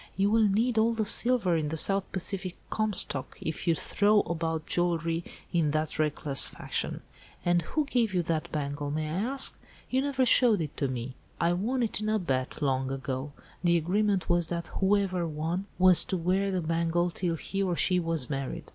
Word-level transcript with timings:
"You 0.15 0.31
will 0.31 0.47
need 0.47 0.79
all 0.79 0.93
the 0.93 1.05
silver 1.05 1.55
in 1.55 1.67
the 1.67 1.77
South 1.77 2.11
Pacific 2.11 2.55
Comstock, 2.71 3.37
if 3.39 3.67
you 3.67 3.75
throw 3.75 4.21
about 4.21 4.65
jewellery 4.65 5.23
in 5.53 5.69
that 5.69 5.99
reckless 5.99 6.47
fashion. 6.47 7.01
And 7.45 7.61
who 7.61 7.85
gave 7.85 8.11
you 8.11 8.23
that 8.23 8.51
bangle, 8.51 8.89
may 8.89 9.07
I 9.07 9.13
ask? 9.13 9.55
You 9.91 10.01
never 10.01 10.25
showed 10.25 10.59
it 10.59 10.75
to 10.77 10.87
me." 10.87 11.13
"I 11.39 11.53
won 11.53 11.83
it 11.83 11.99
in 12.01 12.09
a 12.09 12.17
bet, 12.17 12.63
long 12.63 12.89
ago. 12.89 13.33
The 13.63 13.77
agreement 13.77 14.27
was 14.27 14.47
that 14.47 14.71
whoever 14.81 15.27
won 15.27 15.67
was 15.77 16.03
to 16.05 16.17
wear 16.17 16.49
the 16.49 16.61
bangle 16.61 17.11
till 17.11 17.35
he 17.35 17.61
or 17.61 17.75
she 17.75 17.99
was 17.99 18.27
married. 18.27 18.63